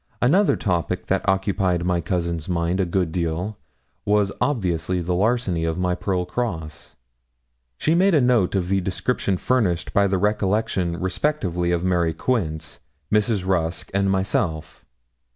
Another 0.19 0.55
topic 0.55 1.05
that 1.05 1.29
occupied 1.29 1.85
my 1.85 2.01
cousin's 2.01 2.49
mind 2.49 2.79
a 2.79 2.87
good 2.87 3.11
deal 3.11 3.59
was 4.03 4.31
obviously 4.41 4.99
the 4.99 5.13
larceny 5.13 5.63
of 5.63 5.77
my 5.77 5.93
pearl 5.93 6.25
cross. 6.25 6.95
She 7.77 7.93
made 7.93 8.15
a 8.15 8.19
note 8.19 8.55
of 8.55 8.69
the 8.69 8.81
description 8.81 9.37
furnished 9.37 9.93
by 9.93 10.07
the 10.07 10.17
recollection, 10.17 10.99
respectively, 10.99 11.71
of 11.71 11.83
Mary 11.83 12.15
Quince, 12.15 12.79
Mrs. 13.13 13.45
Rusk, 13.45 13.91
and 13.93 14.09
myself. 14.09 14.83